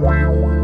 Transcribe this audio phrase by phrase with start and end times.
[0.00, 0.63] Wow.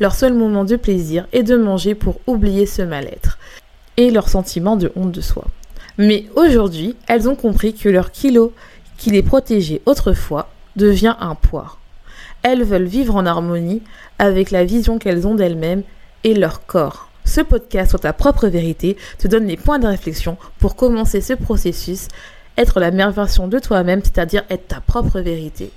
[0.00, 3.38] Leur seul moment de plaisir est de manger pour oublier ce mal-être
[3.98, 5.44] et leur sentiment de honte de soi.
[5.98, 8.54] Mais aujourd'hui, elles ont compris que leur kilo
[8.96, 11.76] qui les protégeait autrefois devient un poids.
[12.42, 13.82] Elles veulent vivre en harmonie
[14.18, 15.82] avec la vision qu'elles ont d'elles-mêmes
[16.24, 17.10] et leur corps.
[17.26, 21.34] Ce podcast sur ta propre vérité te donne les points de réflexion pour commencer ce
[21.34, 22.08] processus,
[22.56, 25.70] être la meilleure version de toi-même, c'est-à-dire être ta propre vérité.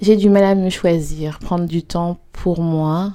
[0.00, 3.12] J'ai du mal à me choisir, prendre du temps pour moi,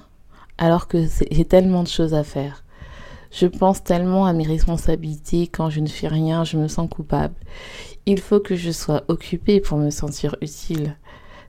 [0.61, 2.63] alors que j'ai tellement de choses à faire.
[3.31, 5.47] Je pense tellement à mes responsabilités.
[5.47, 7.33] Quand je ne fais rien, je me sens coupable.
[8.05, 10.95] Il faut que je sois occupée pour me sentir utile.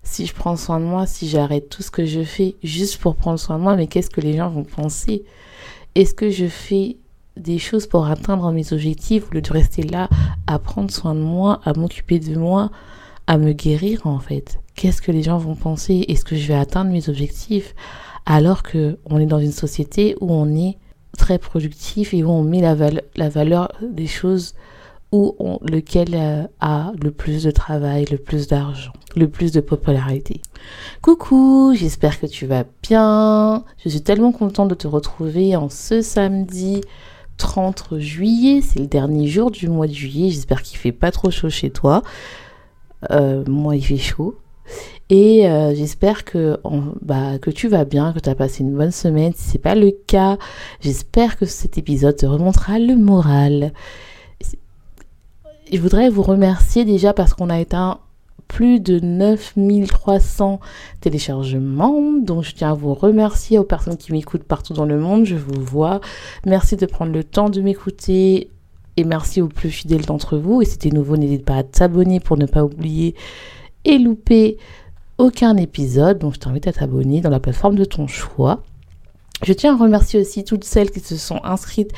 [0.02, 3.14] Si je prends soin de moi, si j'arrête tout ce que je fais juste pour
[3.14, 5.24] prendre soin de moi, mais qu'est-ce que les gens vont penser?
[5.94, 6.96] Est-ce que je fais
[7.36, 10.08] des choses pour atteindre mes objectifs au lieu de rester là
[10.46, 12.70] à prendre soin de moi, à m'occuper de moi,
[13.26, 14.58] à me guérir en fait?
[14.74, 16.06] Qu'est-ce que les gens vont penser?
[16.08, 17.74] Est-ce que je vais atteindre mes objectifs?
[18.26, 20.78] Alors que on est dans une société où on est
[21.18, 24.54] très productif et où on met la, valeur des choses
[25.12, 30.40] où lequel euh, a le plus de travail, le plus d'argent, le plus de popularité.
[31.02, 33.64] Coucou, j'espère que tu vas bien.
[33.84, 36.80] Je suis tellement contente de te retrouver en ce samedi
[37.36, 38.62] 30 juillet.
[38.62, 40.30] C'est le dernier jour du mois de juillet.
[40.30, 42.02] J'espère qu'il fait pas trop chaud chez toi.
[43.10, 44.36] Euh, moi, il fait chaud.
[45.10, 46.58] Et euh, j'espère que,
[47.02, 49.32] bah, que tu vas bien, que tu as passé une bonne semaine.
[49.36, 50.38] Si c'est pas le cas,
[50.80, 53.72] j'espère que cet épisode te remontera le moral.
[55.70, 58.00] Je voudrais vous remercier déjà parce qu'on a éteint
[58.48, 60.60] plus de 9300
[61.00, 62.12] téléchargements.
[62.20, 65.24] Donc je tiens à vous remercier aux personnes qui m'écoutent partout dans le monde.
[65.24, 66.00] Je vous vois.
[66.46, 68.50] Merci de prendre le temps de m'écouter.
[68.98, 70.60] Et merci aux plus fidèles d'entre vous.
[70.60, 73.14] Et si tu es nouveau, n'hésite pas à t'abonner pour ne pas oublier
[73.84, 74.58] et louper
[75.18, 76.18] aucun épisode.
[76.18, 78.62] Donc je t'invite à t'abonner dans la plateforme de ton choix.
[79.44, 81.90] Je tiens à remercier aussi toutes celles qui se sont inscrites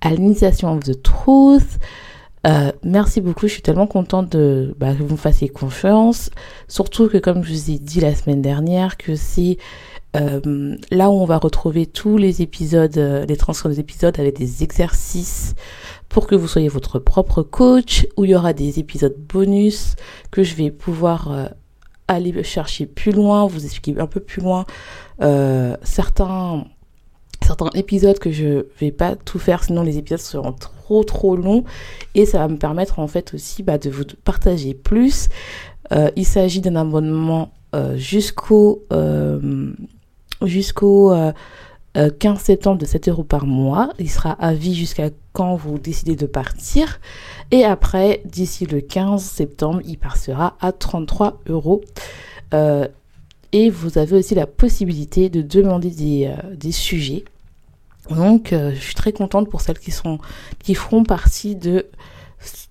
[0.00, 1.78] à l'initiation of the truth.
[2.46, 6.30] Euh, merci beaucoup, je suis tellement contente de bah, que vous me fassiez confiance.
[6.68, 9.58] Surtout que comme je vous ai dit la semaine dernière, que c'est
[10.16, 14.36] euh, là où on va retrouver tous les épisodes, euh, les transcriptions des épisodes avec
[14.36, 15.54] des exercices
[16.12, 19.96] pour que vous soyez votre propre coach, où il y aura des épisodes bonus
[20.30, 21.50] que je vais pouvoir
[22.08, 24.64] aller chercher plus loin, vous expliquer un peu plus loin
[25.22, 26.64] euh, certains
[27.42, 31.64] certains épisodes que je vais pas tout faire sinon les épisodes seront trop trop longs.
[32.14, 35.28] Et ça va me permettre en fait aussi bah, de vous partager plus.
[35.90, 38.84] Euh, il s'agit d'un abonnement euh, jusqu'au
[41.94, 45.78] jusqu'au 15 septembre de 7 euros par mois il sera à vie jusqu'à quand vous
[45.78, 47.00] décidez de partir.
[47.50, 51.82] Et après, d'ici le 15 septembre, il passera à 33 euros.
[52.54, 52.86] Euh,
[53.52, 57.24] et vous avez aussi la possibilité de demander des, euh, des sujets.
[58.10, 60.18] Donc, euh, je suis très contente pour celles qui sont
[60.58, 61.86] qui feront partie de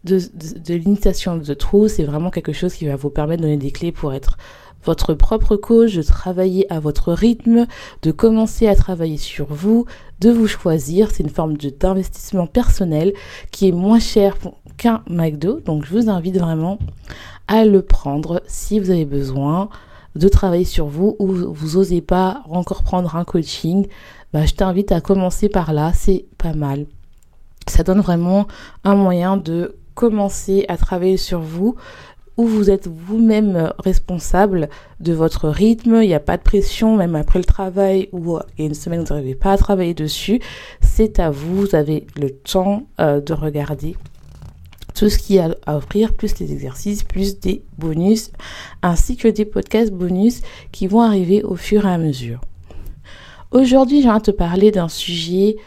[0.04, 1.88] de, de, de l'initiation de trou.
[1.88, 4.38] C'est vraiment quelque chose qui va vous permettre de donner des clés pour être
[4.84, 7.68] votre propre coach, de travailler à votre rythme,
[8.02, 9.86] de commencer à travailler sur vous,
[10.20, 11.10] de vous choisir.
[11.12, 13.14] C'est une forme d'investissement personnel
[13.52, 14.38] qui est moins cher
[14.78, 15.60] qu'un McDo.
[15.60, 16.80] Donc je vous invite vraiment
[17.48, 19.70] à le prendre si vous avez besoin
[20.16, 23.88] de travailler sur vous ou vous osez pas encore prendre un coaching.
[24.34, 26.86] Bah, je t'invite à commencer par là, c'est pas mal.
[27.68, 28.48] Ça donne vraiment
[28.84, 31.76] un moyen de commencer à travailler sur vous,
[32.46, 37.40] vous êtes vous-même responsable de votre rythme, il n'y a pas de pression, même après
[37.40, 40.40] le travail ou il y a une semaine vous n'arrivez pas à travailler dessus,
[40.82, 43.96] c'est à vous, vous avez le temps euh, de regarder
[44.94, 48.32] tout ce qu'il y a à offrir, plus les exercices, plus des bonus,
[48.82, 50.42] ainsi que des podcasts bonus
[50.72, 52.42] qui vont arriver au fur et à mesure.
[53.52, 55.58] Aujourd'hui, j'ai envie de te parler d'un sujet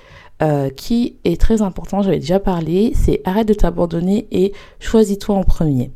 [0.43, 5.45] euh, qui est très important, j'avais déjà parlé, c'est arrête de t'abandonner et choisis-toi en
[5.45, 5.91] premier.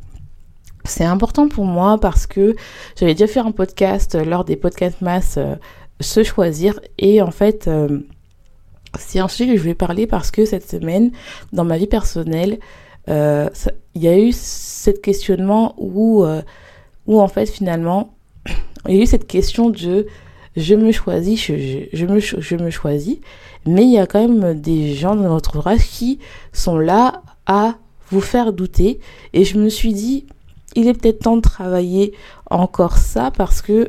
[0.89, 2.55] C'est important pour moi parce que
[2.95, 5.55] j'avais déjà fait un podcast euh, lors des podcasts masse euh,
[5.99, 7.99] se choisir et en fait euh,
[8.97, 11.11] c'est un sujet que je voulais parler parce que cette semaine
[11.53, 12.59] dans ma vie personnelle
[13.07, 16.23] il y a eu cette questionnement où,
[17.07, 18.13] où en fait finalement,
[18.87, 20.05] il y a eu cette question de
[20.55, 23.17] je me choisis, je, je, me, je me choisis,
[23.65, 26.19] mais il y a quand même des gens dans notre entourage qui
[26.53, 27.77] sont là à
[28.11, 28.99] vous faire douter.
[29.33, 30.25] Et je me suis dit,
[30.75, 32.13] il est peut-être temps de travailler
[32.49, 33.87] encore ça parce que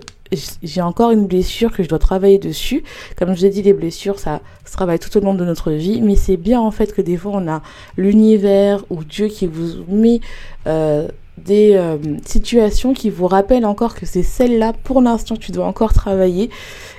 [0.62, 2.84] j'ai encore une blessure que je dois travailler dessus.
[3.16, 5.72] Comme je vous ai dit, les blessures, ça se travaille tout au long de notre
[5.72, 7.62] vie, mais c'est bien en fait que des fois on a
[7.96, 10.20] l'univers ou Dieu qui vous met
[10.66, 15.66] euh, des euh, situations qui vous rappellent encore que c'est celle-là pour l'instant tu dois
[15.66, 16.50] encore travailler,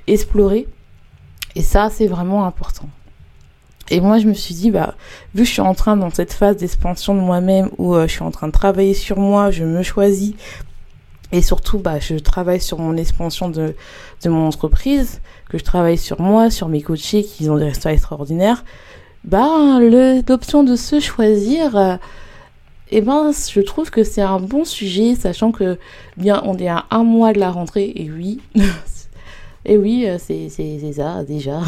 [0.07, 0.67] explorer.
[1.55, 2.87] Et ça, c'est vraiment important.
[3.91, 4.95] Et moi, je me suis dit, bah,
[5.35, 8.13] vu que je suis en train dans cette phase d'expansion de moi-même où euh, je
[8.13, 10.33] suis en train de travailler sur moi, je me choisis
[11.33, 13.75] et surtout, bah, je travaille sur mon expansion de,
[14.25, 18.63] mon entreprise, que je travaille sur moi, sur mes coachés qui ont des résultats extraordinaires.
[19.25, 21.95] Bah, l'option de se choisir, euh,
[22.91, 25.77] eh ben, je trouve que c'est un bon sujet, sachant que,
[26.15, 28.39] bien, on est à un mois de la rentrée, et oui,
[29.65, 30.49] et oui, euh, c'est
[30.93, 31.59] ça, déjà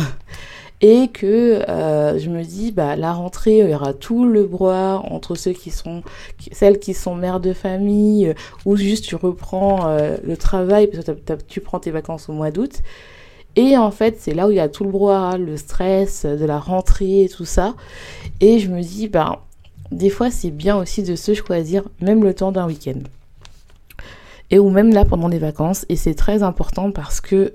[0.83, 5.01] et que euh, je me dis bah la rentrée il y aura tout le brouhaha
[5.09, 5.71] entre celles qui
[6.93, 8.33] sont mères de famille euh,
[8.65, 11.11] ou juste tu reprends euh, le travail parce que
[11.47, 12.81] tu prends tes vacances au mois d'août.
[13.55, 16.45] Et en fait c'est là où il y a tout le brouhaha le stress de
[16.45, 17.75] la rentrée et tout ça.
[18.41, 19.41] Et je me dis bah
[19.89, 22.99] des fois c'est bien aussi de se choisir même le temps d'un week-end.
[24.51, 25.85] Et ou même là pendant les vacances.
[25.87, 27.53] Et c'est très important parce que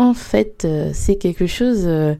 [0.00, 2.14] en fait, euh, c'est quelque chose euh,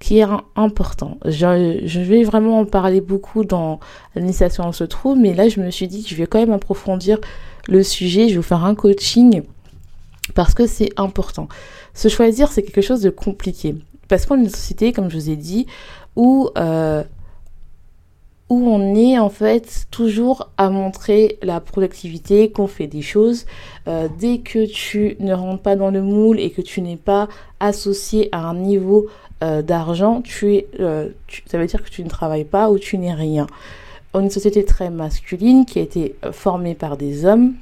[0.00, 1.16] qui est important.
[1.24, 3.78] Je, vais vraiment en parler beaucoup dans
[4.16, 6.52] l'initiation on se trouve, mais là je me suis dit que je vais quand même
[6.52, 7.20] approfondir
[7.68, 9.42] le sujet, je vais vous faire un coaching
[10.34, 11.46] parce que c'est important.
[11.94, 13.76] Se choisir, c'est quelque chose de compliqué.
[14.08, 15.66] Parce qu'on est une société, comme je vous ai dit,
[16.16, 17.04] où euh,
[18.50, 23.46] où on est en fait toujours à montrer la productivité, qu'on fait des choses.
[23.86, 27.28] Euh, dès que tu ne rentres pas dans le moule et que tu n'es pas
[27.60, 29.06] associé à un niveau
[29.44, 31.08] euh, d'argent, euh,
[31.46, 33.46] ça veut dire que tu ne travailles pas ou tu n'es rien.
[34.12, 37.54] On est une société très masculine qui a été formée par des hommes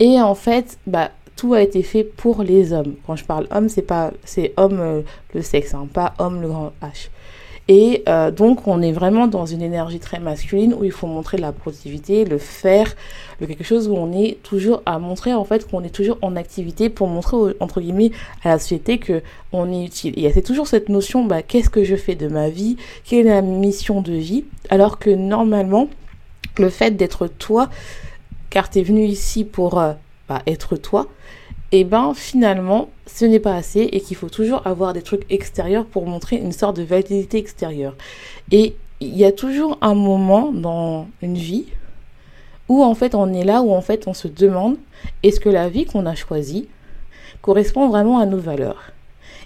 [0.00, 2.94] et en fait, bah tout a été fait pour les hommes.
[3.06, 5.02] Quand je parle homme, c'est pas c'est homme
[5.32, 7.08] le sexe, hein, pas homme le grand H.
[7.68, 11.38] Et euh, donc, on est vraiment dans une énergie très masculine où il faut montrer
[11.38, 12.94] la productivité, le faire,
[13.40, 16.36] le quelque chose où on est toujours à montrer en fait qu'on est toujours en
[16.36, 18.10] activité pour montrer entre guillemets
[18.42, 19.22] à la société que
[19.52, 20.12] on est utile.
[20.22, 23.30] Et c'est toujours cette notion, bah, qu'est-ce que je fais de ma vie, quelle est
[23.30, 25.88] la mission de vie, alors que normalement,
[26.58, 27.70] le fait d'être toi,
[28.50, 29.94] car tu venu ici pour euh,
[30.28, 31.08] bah, être toi,
[31.74, 35.26] et eh ben finalement ce n'est pas assez et qu'il faut toujours avoir des trucs
[35.28, 37.96] extérieurs pour montrer une sorte de validité extérieure.
[38.52, 41.66] Et il y a toujours un moment dans une vie
[42.68, 44.76] où en fait on est là où en fait on se demande
[45.24, 46.68] est-ce que la vie qu'on a choisie
[47.42, 48.92] correspond vraiment à nos valeurs?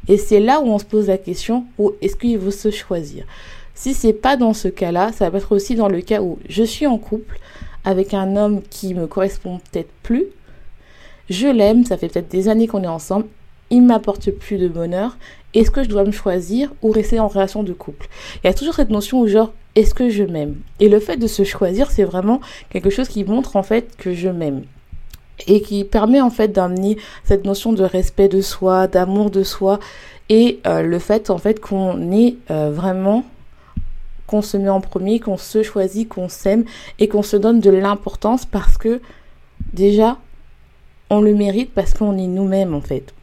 [0.07, 3.25] Et c'est là où on se pose la question où est-ce qu'il faut se choisir?
[3.73, 6.63] Si c'est pas dans ce cas-là, ça va être aussi dans le cas où je
[6.63, 7.39] suis en couple
[7.87, 10.27] avec un homme qui me correspond peut-être plus
[11.31, 13.27] je l'aime, ça fait peut-être des années qu'on est ensemble,
[13.71, 15.17] il m'apporte plus de bonheur.
[15.55, 18.09] Est-ce que je dois me choisir ou rester en relation de couple?
[18.43, 20.57] Il y a toujours cette notion où genre est-ce que je m'aime?
[20.81, 22.41] Et le fait de se choisir, c'est vraiment
[22.71, 24.63] quelque chose qui montre en fait que je m'aime
[25.47, 29.79] et qui permet en fait d'amener cette notion de respect de soi, d'amour de soi
[30.29, 33.25] et euh, le fait en fait qu'on est euh, vraiment
[34.27, 36.65] qu'on se met en premier, qu'on se choisit, qu'on s'aime
[36.99, 39.01] et qu'on se donne de l'importance parce que
[39.73, 40.19] déjà
[41.11, 43.15] on le mérite parce qu'on est nous-mêmes en fait.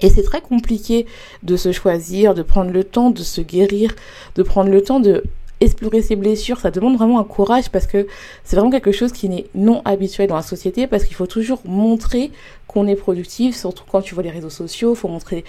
[0.00, 1.06] Et c'est très compliqué
[1.42, 3.94] de se choisir, de prendre le temps de se guérir,
[4.34, 5.24] de prendre le temps de
[5.60, 8.06] explorer ses blessures, ça demande vraiment un courage parce que
[8.44, 11.60] c'est vraiment quelque chose qui n'est non habituel dans la société parce qu'il faut toujours
[11.64, 12.30] montrer
[12.66, 15.44] qu'on est productif, surtout quand tu vois les réseaux sociaux, il faut montrer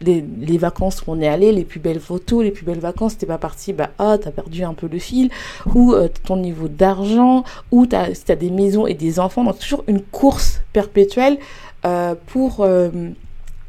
[0.00, 0.22] les,
[0.58, 3.38] vacances où on est allé, les plus belles photos, les plus belles vacances, t'es pas
[3.38, 5.30] parti, bah ah, t'as perdu un peu le fil,
[5.74, 9.84] ou euh, ton niveau d'argent, ou t'as, t'as des maisons et des enfants, donc toujours
[9.86, 11.38] une course perpétuelle
[11.84, 12.90] euh, pour euh,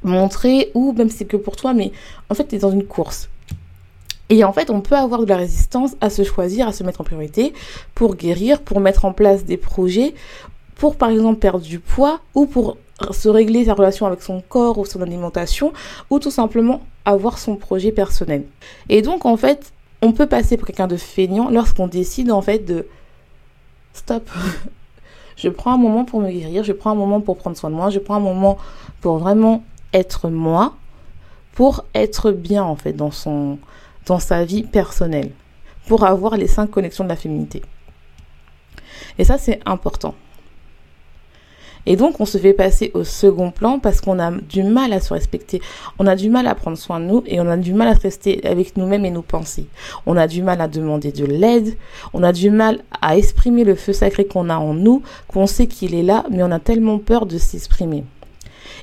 [0.04, 1.92] montrer, ou même si c'est que pour toi, mais
[2.30, 3.30] en fait t'es dans une course.
[4.30, 7.02] Et en fait, on peut avoir de la résistance à se choisir, à se mettre
[7.02, 7.54] en priorité
[7.96, 10.14] pour guérir, pour mettre en place des projets,
[10.76, 12.78] pour par exemple perdre du poids ou pour
[13.12, 15.72] se régler sa relation avec son corps ou son alimentation
[16.10, 18.46] ou tout simplement avoir son projet personnel.
[18.90, 22.60] Et donc en fait, on peut passer pour quelqu'un de feignant lorsqu'on décide en fait
[22.60, 22.88] de
[23.94, 24.30] stop.
[25.36, 27.76] je prends un moment pour me guérir, je prends un moment pour prendre soin de
[27.76, 28.58] moi, je prends un moment
[29.02, 30.76] pour vraiment être moi,
[31.54, 33.58] pour être bien en fait dans son
[34.08, 35.32] dans sa vie personnelle.
[35.88, 37.62] pour avoir les cinq connexions de la féminité.
[39.18, 40.16] Et ça, c'est important.
[41.86, 45.00] Et donc, on se fait passer au second plan parce qu'on a du mal à
[45.00, 45.62] se respecter.
[45.98, 47.94] On a du mal à prendre soin de nous et on a du mal à
[47.94, 49.68] rester avec nous-mêmes et nos pensées.
[50.06, 51.78] On a du mal à demander de l'aide.
[52.14, 55.68] On a du mal à exprimer le feu sacré qu'on a en nous, qu'on sait
[55.68, 58.04] qu'il est là, mais on a tellement peur de s'exprimer.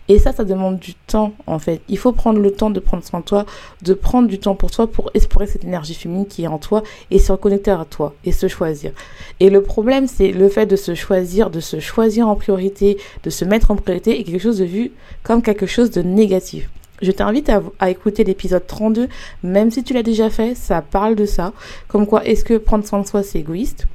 [0.09, 1.81] Et ça, ça demande du temps, en fait.
[1.89, 3.47] Il faut prendre le temps de prendre soin de toi,
[3.83, 6.83] de prendre du temps pour toi, pour explorer cette énergie féminine qui est en toi
[7.11, 8.93] et se reconnecter à toi et se choisir.
[9.41, 13.31] Et le problème, c'est le fait de se choisir, de se choisir en priorité, de
[13.31, 14.93] se mettre en priorité est quelque chose de vu
[15.23, 16.69] comme quelque chose de négatif.
[17.03, 19.09] Je t'invite à, écouter l'épisode 32,
[19.43, 21.53] même si tu l'as déjà fait, ça parle de ça.
[21.89, 23.87] Comme quoi, est-ce que prendre soin de soi, c'est égoïste?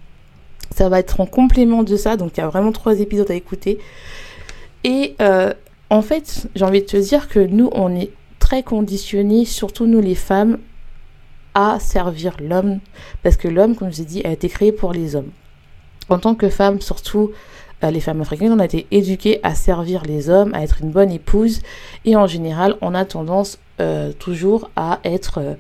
[0.76, 3.36] Ça va être en complément de ça, donc il y a vraiment trois épisodes à
[3.36, 3.80] écouter.
[4.84, 5.54] Et euh,
[5.90, 10.02] en fait, j'ai envie de te dire que nous, on est très conditionnés, surtout nous
[10.02, 10.60] les femmes,
[11.56, 12.80] à servir l'homme.
[13.24, 15.32] Parce que l'homme, comme je vous ai dit, a été créé pour les hommes.
[16.10, 17.32] En tant que femme, surtout
[17.84, 20.92] euh, les femmes africaines, on a été éduquées à servir les hommes, à être une
[20.92, 21.62] bonne épouse.
[22.06, 25.58] Et en général, on a tendance euh, toujours à être...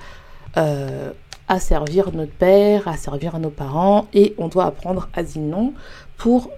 [0.57, 1.11] Euh,
[1.51, 5.73] à servir notre père, à servir nos parents, et on doit apprendre à dire non
[6.15, 6.51] pour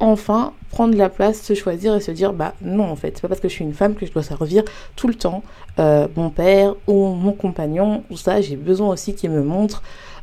[0.00, 3.28] enfin prendre la place, se choisir et se dire bah non en fait, c'est pas
[3.28, 4.64] parce que je suis une femme que je dois servir
[4.96, 5.42] tout le temps
[5.78, 9.82] euh, mon père ou mon compagnon ou ça, j'ai besoin aussi qu'il me montre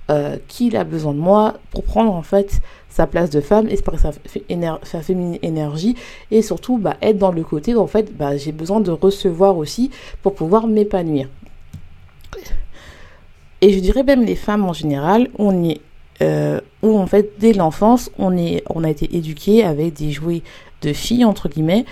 [0.09, 2.59] euh, qu'il a besoin de moi pour prendre en fait
[2.89, 4.11] sa place de femme, espérer sa,
[4.83, 5.95] sa féminine énergie
[6.31, 9.55] et surtout bah, être dans le côté où en fait bah, j'ai besoin de recevoir
[9.55, 9.89] aussi
[10.21, 11.29] pour pouvoir m'épanouir.
[13.61, 15.81] Et je dirais même les femmes en général, on y est
[16.21, 20.43] euh, où en fait dès l'enfance on est on a été éduqué avec des jouets
[20.81, 21.85] de filles entre guillemets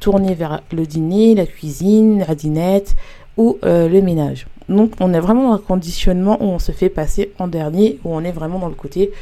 [0.00, 2.94] tournés vers le dîner, la cuisine, la dinette
[3.36, 4.46] ou euh, le ménage.
[4.68, 8.14] Donc on est vraiment dans un conditionnement où on se fait passer en dernier, où
[8.14, 9.12] on est vraiment dans le côté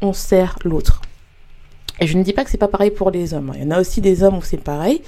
[0.00, 1.00] on sert l'autre.
[2.02, 3.50] Et je ne dis pas que c'est pas pareil pour les hommes.
[3.50, 3.58] Hein.
[3.58, 5.02] Il y en a aussi des hommes où c'est pareil.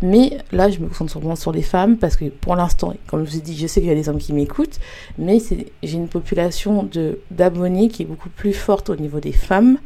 [0.00, 3.30] Mais là, je me concentre vraiment sur les femmes parce que pour l'instant, comme je
[3.30, 4.80] vous ai dit, je sais qu'il y a des hommes qui m'écoutent,
[5.18, 5.36] mais
[5.82, 6.88] j'ai une population
[7.30, 9.76] d'abonnés qui est beaucoup plus forte au niveau des femmes.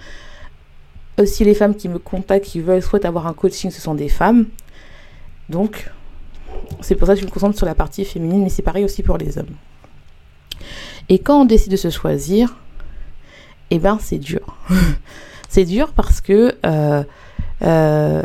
[1.18, 4.08] Aussi, les femmes qui me contactent, qui veulent, souhaitent avoir un coaching, ce sont des
[4.08, 4.46] femmes.
[5.48, 5.90] Donc,
[6.82, 9.02] c'est pour ça que je me concentre sur la partie féminine, mais c'est pareil aussi
[9.02, 9.56] pour les hommes.
[11.08, 12.56] Et quand on décide de se choisir,
[13.70, 14.56] eh ben, c'est dur.
[15.54, 17.04] C'est dur parce que euh,
[17.62, 18.22] euh,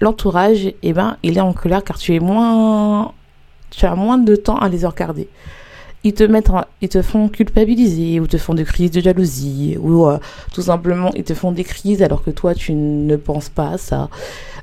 [0.00, 3.12] l'entourage, eh ben, il est en colère car tu es moins,
[3.70, 5.28] tu as moins de temps à les regarder.
[6.02, 10.08] Ils te mettent, ils te font culpabiliser ou te font des crises de jalousie ou
[10.08, 10.18] euh,
[10.52, 13.78] tout simplement ils te font des crises alors que toi tu ne penses pas à
[13.78, 14.08] ça.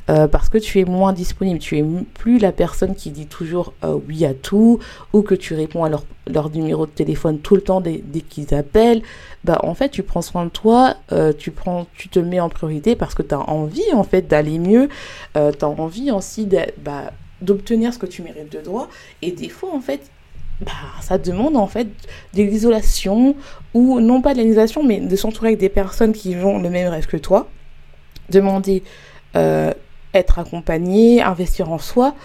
[0.09, 1.59] Euh, parce que tu es moins disponible.
[1.59, 4.79] Tu es plus la personne qui dit toujours euh, oui à tout
[5.13, 8.21] ou que tu réponds à leur, leur numéro de téléphone tout le temps dès, dès
[8.21, 9.03] qu'ils appellent.
[9.43, 12.49] Bah, en fait, tu prends soin de toi, euh, tu, prends, tu te mets en
[12.49, 14.89] priorité parce que tu as envie en fait d'aller mieux,
[15.33, 16.47] tu as envie aussi
[16.83, 18.87] bah, d'obtenir ce que tu mérites de droit.
[19.21, 20.01] Et des fois, en fait,
[20.61, 21.87] bah, ça demande en fait
[22.33, 23.35] de l'isolation
[23.73, 26.87] ou non pas de l'isolation, mais de s'entourer avec des personnes qui vont le même
[26.89, 27.47] rêve que toi.
[28.29, 28.83] Demander
[30.13, 32.15] être accompagné, investir en soi.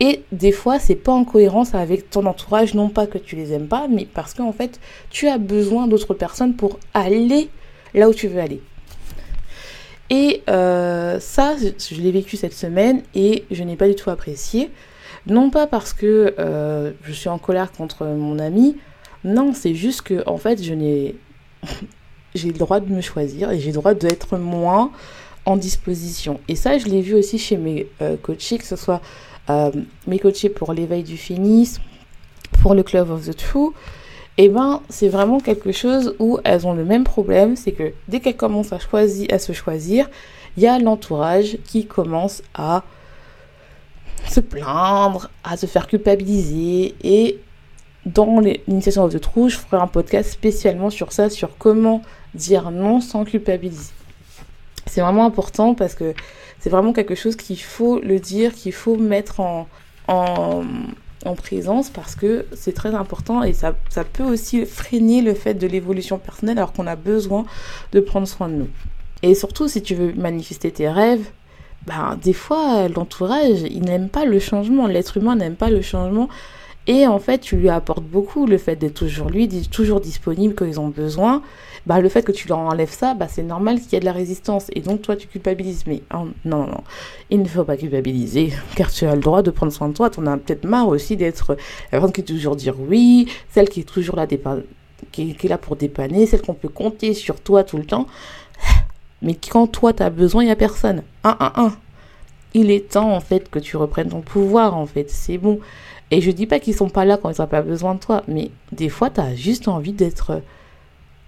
[0.00, 3.52] Et des fois, c'est pas en cohérence avec ton entourage, non pas que tu les
[3.52, 4.80] aimes pas, mais parce qu'en fait,
[5.10, 7.50] tu as besoin d'autres personnes pour aller
[7.92, 8.62] là où tu veux aller.
[10.08, 14.70] Et euh, ça, je, l'ai vécu cette semaine et je n'ai pas du tout apprécié.
[15.26, 18.76] Non pas parce que euh, je suis en colère contre mon ami,
[19.22, 21.14] non, c'est juste que en fait, je n'ai
[22.34, 24.90] j'ai le droit de me choisir et j'ai le droit d'être moins
[25.56, 26.40] disposition.
[26.48, 29.00] Et ça, je l'ai vu aussi chez mes euh, coachés, que ce soit
[29.48, 29.70] euh,
[30.06, 31.82] mes coachés pour l'éveil du féminisme,
[32.62, 33.72] pour le Club of the True.
[34.38, 37.92] Et eh ben, c'est vraiment quelque chose où elles ont le même problème, c'est que
[38.08, 40.08] dès qu'elles commencent à, choisir, à se choisir,
[40.56, 42.82] il y a l'entourage qui commence à
[44.26, 46.94] se plaindre, à se faire culpabiliser.
[47.02, 47.38] Et
[48.06, 52.02] dans l'initiation of the True, je ferai un podcast spécialement sur ça, sur comment
[52.34, 53.92] dire non sans culpabiliser.
[54.90, 56.14] C'est vraiment important parce que
[56.58, 59.68] c'est vraiment quelque chose qu'il faut le dire, qu'il faut mettre en,
[60.08, 60.64] en,
[61.24, 65.54] en, présence parce que c'est très important et ça, ça peut aussi freiner le fait
[65.54, 67.44] de l'évolution personnelle alors qu'on a besoin
[67.92, 68.68] de prendre soin de nous.
[69.22, 71.30] Et surtout, si tu veux manifester tes rêves,
[71.86, 74.88] ben, des fois, l'entourage, il n'aime pas le changement.
[74.88, 76.28] L'être humain n'aime pas le changement.
[76.86, 80.64] Et en fait, tu lui apportes beaucoup le fait d'être toujours lui, toujours disponible quand
[80.64, 81.42] ils ont besoin.
[81.86, 84.04] Bah, le fait que tu leur enlèves ça, bah, c'est normal qu'il y ait de
[84.04, 84.66] la résistance.
[84.74, 85.84] Et donc, toi, tu culpabilises.
[85.86, 86.82] Mais oh, non, non,
[87.30, 90.10] il ne faut pas culpabiliser, car tu as le droit de prendre soin de toi.
[90.10, 91.56] Tu en as peut-être marre aussi d'être
[91.92, 94.26] la personne qui est toujours dire oui, celle qui est toujours là
[95.12, 98.06] qui, est là pour dépanner, celle qu'on peut compter sur toi tout le temps.
[99.22, 101.02] Mais quand toi, tu as besoin, il n'y a personne.
[101.24, 101.72] Un, un, un.
[102.52, 105.10] Il est temps, en fait, que tu reprennes ton pouvoir, en fait.
[105.10, 105.60] C'est bon.
[106.10, 108.22] Et je dis pas qu'ils sont pas là quand ils n'ont pas besoin de toi,
[108.26, 110.42] mais des fois, tu as juste envie d'être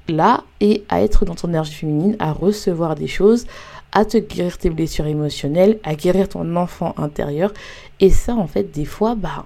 [0.08, 3.46] là et à être dans ton énergie féminine, à recevoir des choses,
[3.92, 7.52] à te guérir tes blessures émotionnelles, à guérir ton enfant intérieur.
[8.00, 9.44] Et ça, en fait, des fois, bah,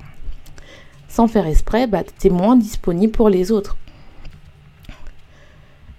[1.08, 3.76] sans faire exprès, bah, tu es moins disponible pour les autres.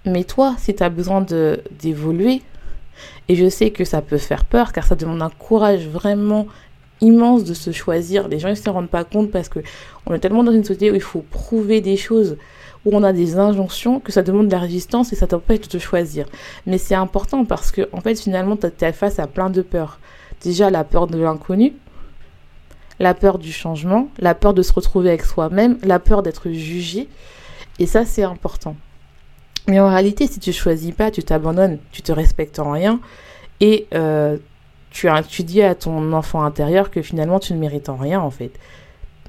[0.04, 1.24] Mais toi, si tu as besoin
[1.80, 2.42] d'évoluer,
[3.28, 6.46] et je sais que ça peut faire peur, car ça demande un courage vraiment
[7.00, 8.28] immense de se choisir.
[8.28, 9.60] Les gens ne se rendent pas compte parce que
[10.06, 12.36] on est tellement dans une société où il faut prouver des choses,
[12.84, 15.66] où on a des injonctions, que ça demande de la résistance et ça t'empêche de
[15.66, 16.26] te choisir.
[16.66, 19.98] Mais c'est important parce que, en fait, finalement, tu es face à plein de peurs.
[20.42, 21.74] Déjà, la peur de l'inconnu,
[23.00, 27.08] la peur du changement, la peur de se retrouver avec soi-même, la peur d'être jugé.
[27.78, 28.76] Et ça, c'est important.
[29.68, 33.00] Mais en réalité, si tu choisis pas, tu t'abandonnes, tu te respectes en rien
[33.60, 34.38] et euh,
[34.90, 38.30] tu, tu dis à ton enfant intérieur que finalement tu ne mérites en rien en
[38.30, 38.52] fait.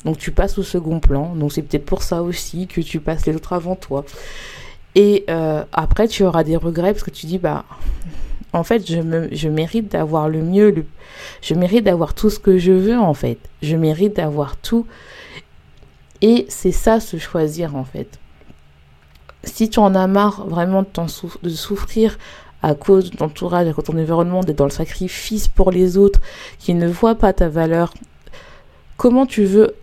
[0.06, 1.36] Donc tu passes au second plan.
[1.36, 4.06] Donc c'est peut-être pour ça aussi que tu passes les autres avant toi.
[4.96, 7.66] Et euh, après tu auras des regrets parce que tu dis bah
[8.54, 10.86] en fait je, me, je mérite d'avoir le mieux,
[11.42, 13.38] je mérite d'avoir tout ce que je veux en fait.
[13.62, 14.88] Je mérite d'avoir tout.
[16.22, 18.20] Et c'est ça se choisir en fait.
[19.44, 22.18] Si tu en as marre vraiment de souffrir
[22.62, 25.72] à cause de ton entourage, à cause de ton environnement, d'être dans le sacrifice pour
[25.72, 26.20] les autres,
[26.58, 27.94] qui ne voient pas ta valeur,
[28.98, 29.76] comment tu veux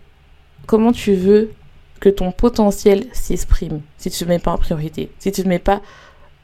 [0.67, 1.51] comment tu veux
[1.99, 5.59] que ton potentiel s'exprime si tu ne mets pas en priorité, si tu ne mets
[5.59, 5.81] pas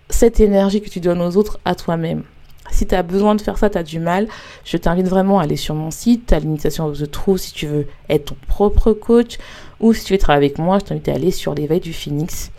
[0.09, 2.23] cette énergie que tu donnes aux autres à toi-même?
[2.71, 4.27] Si tu as besoin de faire ça, tu as du mal,
[4.63, 7.67] je t'invite vraiment à aller sur mon site, à l'initiation de The True si tu
[7.67, 9.37] veux être ton propre coach,
[9.79, 12.51] ou si tu veux travailler avec moi, je t'invite à aller sur l'éveil du phoenix.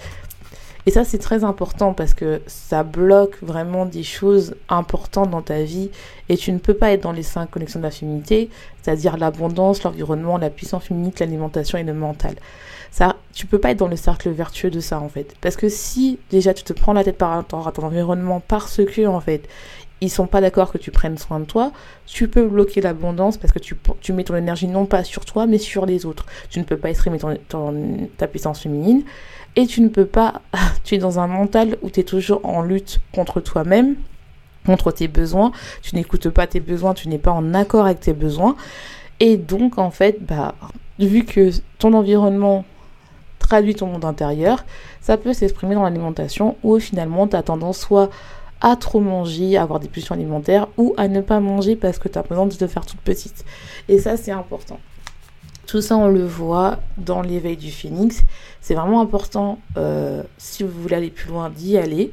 [0.87, 5.63] Et ça, c'est très important parce que ça bloque vraiment des choses importantes dans ta
[5.63, 5.91] vie
[6.29, 8.51] et tu ne peux pas être dans les cinq connexions de la féminité,
[8.83, 12.35] c'est-à-dire l'abondance, l'environnement, la puissance féminine, l'alimentation et le mental.
[12.91, 15.35] Ça, tu peux pas être dans le cercle vertueux de ça en fait.
[15.41, 18.85] Parce que si déjà tu te prends la tête par rapport à ton environnement parce
[18.85, 19.49] que en fait
[20.01, 21.73] ils sont pas d'accord que tu prennes soin de toi,
[22.05, 23.75] tu peux bloquer l'abondance parce que tu,
[24.13, 26.27] mets ton énergie non pas sur toi mais sur les autres.
[26.51, 29.03] Tu ne peux pas exprimer ton, ta puissance féminine
[29.57, 30.43] et tu ne peux pas,
[30.85, 33.97] tu es dans un mental où tu es toujours en lutte contre toi-même,
[34.67, 38.15] contre tes besoins, tu n'écoutes pas tes besoins, tu n'es pas en accord avec tes
[38.15, 38.57] besoins.
[39.21, 40.55] Et donc, en fait, bah,
[40.99, 42.65] vu que ton environnement
[43.39, 44.65] traduit ton monde intérieur,
[45.01, 48.11] ça peut s'exprimer dans l'alimentation où finalement tu as tendance soit
[48.61, 52.09] à trop manger, à avoir des pulsions alimentaires ou à ne pas manger parce que
[52.09, 53.45] tu as besoin de te faire toute petite.
[53.89, 54.79] Et ça, c'est important.
[55.67, 58.23] Tout ça, on le voit dans l'éveil du phénix.
[58.61, 62.13] C'est vraiment important, euh, si vous voulez aller plus loin, d'y aller.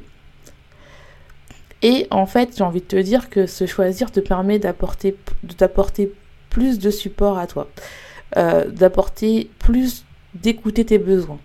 [1.82, 5.52] Et en fait, j'ai envie de te dire que ce choisir te permet d'apporter, de
[5.52, 6.12] t'apporter
[6.48, 7.68] plus de support à toi,
[8.36, 11.40] euh, d'apporter plus, d'écouter tes besoins,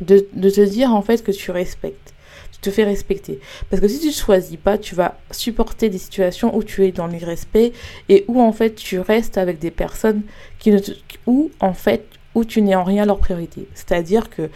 [0.00, 2.12] de, te dire en fait que tu respectes
[2.62, 3.40] te fais respecter.
[3.68, 6.92] Parce que si tu ne choisis pas, tu vas supporter des situations où tu es
[6.92, 7.72] dans l'irrespect
[8.08, 10.22] et où en fait tu restes avec des personnes
[10.70, 10.78] ne
[11.26, 13.68] où en fait où tu n'es en rien leur priorité.
[13.74, 14.48] C'est-à-dire que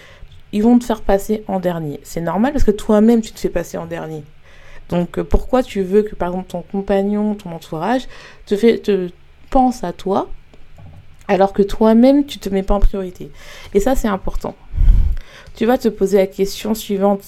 [0.53, 2.01] ils vont te faire passer en dernier.
[2.05, 4.23] C'est normal parce que toi-même tu te fais passer en dernier.
[4.89, 8.07] Donc euh, pourquoi tu veux que par exemple ton compagnon, ton entourage
[8.47, 9.11] te fait te
[9.51, 10.29] pense à toi
[11.29, 13.31] alors que toi-même tu te mets pas en priorité?
[13.75, 14.55] Et ça c'est important
[15.57, 17.23] tu vas te poser la question suivante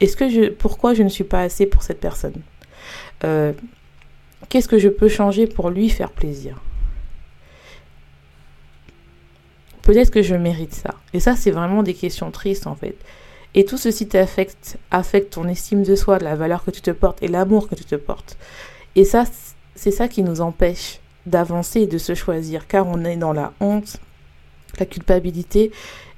[0.00, 2.34] est-ce que je pourquoi je ne suis pas assez pour cette personne?
[3.24, 3.52] Euh,
[4.50, 6.60] qu'est-ce que je peux changer pour lui faire plaisir?
[9.84, 12.96] Peut-être que je mérite ça et ça c'est vraiment des questions tristes en fait
[13.54, 17.22] et tout ceci t'affecte affecte ton estime de soi la valeur que tu te portes
[17.22, 18.36] et l'amour que tu te portes
[18.96, 19.24] et ça
[19.74, 23.52] c'est ça qui nous empêche d'avancer et de se choisir car on est dans la
[23.60, 23.98] honte
[24.78, 25.70] la culpabilité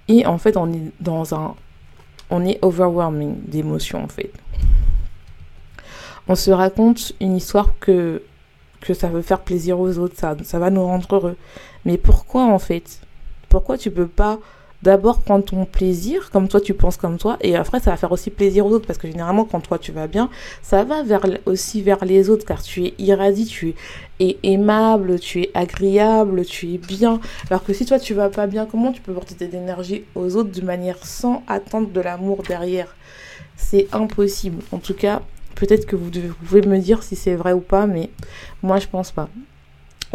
[0.08, 1.54] et en fait, on est dans un.
[2.30, 4.32] On est overwhelming d'émotions, en fait.
[6.28, 8.22] On se raconte une histoire que,
[8.94, 11.36] ça veut faire plaisir aux autres, ça va nous rendre heureux.
[11.84, 13.00] Mais pourquoi, en fait
[13.48, 14.38] Pourquoi tu peux pas
[14.82, 18.12] d'abord prendre ton plaisir, comme toi tu penses comme toi, et après ça va faire
[18.12, 20.28] aussi plaisir aux autres, parce que généralement quand toi tu vas bien,
[20.62, 23.74] ça va vers, aussi vers les autres, car tu es irradié, tu
[24.20, 27.20] es aimable, tu es agréable, tu es bien.
[27.50, 30.36] Alors que si toi tu vas pas bien, comment tu peux porter tes énergies aux
[30.36, 32.94] autres de manière sans attendre de l'amour derrière?
[33.56, 34.62] C'est impossible.
[34.72, 35.22] En tout cas,
[35.54, 38.10] peut-être que vous, vous pouvez me dire si c'est vrai ou pas, mais
[38.62, 39.28] moi je pense pas.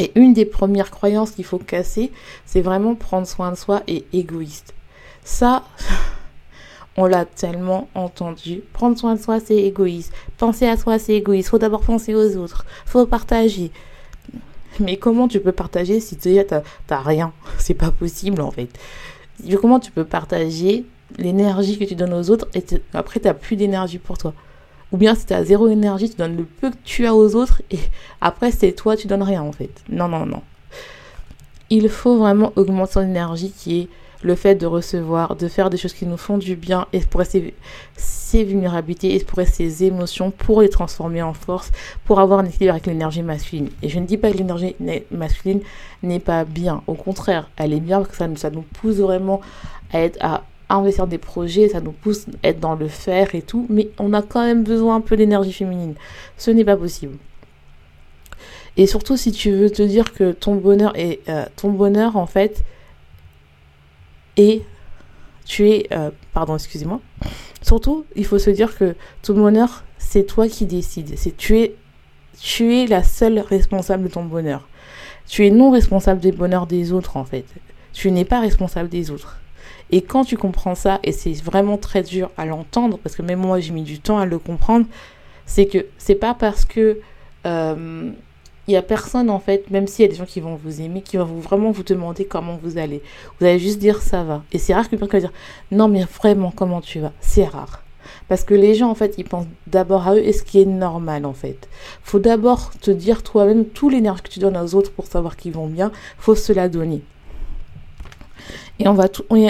[0.01, 2.11] Et une des premières croyances qu'il faut casser,
[2.47, 4.73] c'est vraiment prendre soin de soi et égoïste.
[5.23, 5.63] Ça,
[6.97, 8.63] On l'a tellement entendu.
[8.73, 10.11] Prendre soin de soi, c'est égoïste.
[10.37, 11.49] Penser à soi, c'est égoïste.
[11.49, 12.65] Faut d'abord penser aux autres.
[12.85, 13.71] Faut partager.
[14.79, 17.31] Mais comment tu peux partager si tu n'as rien?
[17.59, 18.69] C'est pas possible en fait.
[19.61, 20.85] Comment tu peux partager
[21.17, 24.33] l'énergie que tu donnes aux autres et après tu n'as plus d'énergie pour toi?
[24.91, 27.35] Ou bien si tu as zéro énergie, tu donnes le peu que tu as aux
[27.35, 27.79] autres et
[28.21, 29.83] après c'est toi, tu donnes rien en fait.
[29.89, 30.41] Non, non, non.
[31.69, 33.87] Il faut vraiment augmenter son énergie qui est
[34.23, 37.53] le fait de recevoir, de faire des choses qui nous font du bien, explorer ses,
[37.95, 41.71] ses vulnérabilités, explorer ses émotions pour les transformer en force,
[42.05, 43.69] pour avoir un équilibre avec l'énergie masculine.
[43.81, 44.75] Et je ne dis pas que l'énergie
[45.09, 45.61] masculine
[46.03, 46.83] n'est pas bien.
[46.87, 49.41] Au contraire, elle est bien parce que ça, ça nous pousse vraiment
[49.91, 50.43] à être à
[50.75, 54.13] investir des projets, ça nous pousse à être dans le faire et tout, mais on
[54.13, 55.95] a quand même besoin un peu d'énergie féminine.
[56.37, 57.17] Ce n'est pas possible.
[58.77, 62.25] Et surtout si tu veux te dire que ton bonheur est euh, ton bonheur en
[62.25, 62.63] fait
[64.37, 64.61] et
[65.45, 67.01] tu es, euh, pardon, excusez-moi.
[67.61, 71.13] Surtout, il faut se dire que ton bonheur, c'est toi qui décides.
[71.17, 71.75] C'est tu es,
[72.39, 74.67] tu es la seule responsable de ton bonheur.
[75.27, 77.45] Tu es non responsable des bonheurs des autres, en fait.
[77.91, 79.40] Tu n'es pas responsable des autres.
[79.91, 83.39] Et quand tu comprends ça, et c'est vraiment très dur à l'entendre, parce que même
[83.39, 84.85] moi j'ai mis du temps à le comprendre,
[85.45, 86.99] c'est que c'est pas parce que
[87.45, 88.11] euh,
[88.67, 90.81] il y a personne en fait, même s'il y a des gens qui vont vous
[90.81, 93.01] aimer, qui vont vraiment vous demander comment vous allez.
[93.39, 94.43] Vous allez juste dire ça va.
[94.53, 95.33] Et c'est rare que quelqu'un va dire
[95.71, 97.11] non mais vraiment comment tu vas?
[97.19, 97.83] C'est rare.
[98.29, 100.65] Parce que les gens en fait ils pensent d'abord à eux et ce qui est
[100.65, 101.67] normal en fait.
[102.03, 105.51] Faut d'abord te dire toi-même tout l'énergie que tu donnes aux autres pour savoir qu'ils
[105.53, 105.91] vont bien.
[106.17, 107.01] Faut se la donner.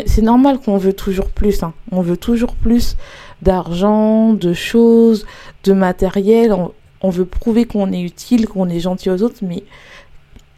[0.06, 1.64] C'est normal qu'on veut toujours plus.
[1.64, 1.74] Hein.
[1.92, 2.96] On veut toujours plus
[3.42, 5.26] d'argent, de choses,
[5.64, 6.56] de matériel.
[7.02, 9.64] On veut prouver qu'on est utile, qu'on est gentil aux autres, mais,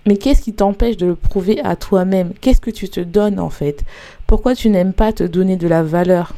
[0.05, 2.33] mais qu'est-ce qui t'empêche de le prouver à toi-même?
[2.41, 3.83] Qu'est-ce que tu te donnes en fait?
[4.27, 6.33] Pourquoi tu n'aimes pas te donner de la valeur?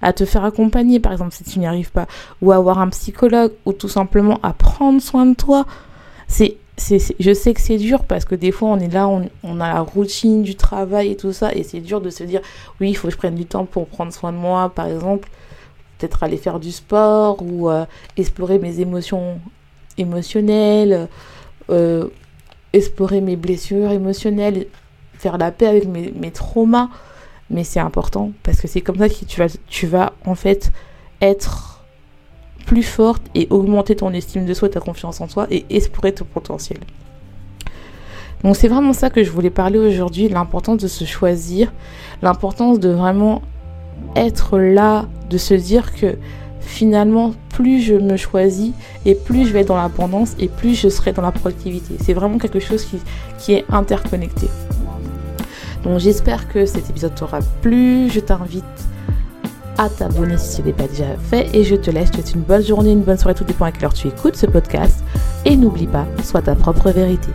[0.00, 2.06] À te faire accompagner par exemple si tu n'y arrives pas.
[2.40, 5.66] Ou avoir un psychologue ou tout simplement à prendre soin de toi.
[6.28, 9.74] C'est je sais que c'est dur parce que des fois on est là, on, a
[9.74, 12.40] la routine du travail et tout ça, et c'est dur de se dire
[12.80, 15.28] oui, il faut que je prenne du temps pour prendre soin de moi, par exemple
[16.02, 17.84] peut-être aller faire du sport ou euh,
[18.16, 19.38] explorer mes émotions
[19.98, 21.08] émotionnelles,
[21.70, 22.08] euh,
[22.72, 24.66] explorer mes blessures émotionnelles,
[25.14, 26.88] faire la paix avec mes, mes traumas.
[27.50, 30.72] Mais c'est important parce que c'est comme ça que tu vas, tu vas en fait
[31.20, 31.71] être
[32.66, 36.24] plus forte et augmenter ton estime de soi, ta confiance en soi et explorer ton
[36.24, 36.78] potentiel.
[38.44, 41.72] Donc c'est vraiment ça que je voulais parler aujourd'hui, l'importance de se choisir,
[42.22, 43.42] l'importance de vraiment
[44.16, 46.16] être là, de se dire que
[46.60, 48.72] finalement, plus je me choisis
[49.04, 51.94] et plus je vais dans l'abondance et plus je serai dans la productivité.
[52.00, 52.98] C'est vraiment quelque chose qui,
[53.38, 54.48] qui est interconnecté.
[55.84, 58.08] Donc j'espère que cet épisode t'aura plu.
[58.08, 58.64] Je t'invite
[59.82, 62.10] à t'abonner si ce n'est pas déjà fait et je te laisse.
[62.14, 64.36] Je te une bonne journée, une bonne soirée, tout dépend à quelle heure tu écoutes
[64.36, 65.02] ce podcast.
[65.44, 67.30] Et n'oublie pas, sois ta propre vérité.